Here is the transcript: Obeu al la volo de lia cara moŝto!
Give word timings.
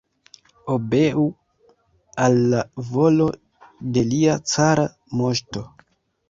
Obeu 0.75 1.25
al 2.27 2.39
la 2.53 2.63
volo 2.87 3.27
de 3.99 4.05
lia 4.15 4.39
cara 4.55 4.89
moŝto! 5.21 5.65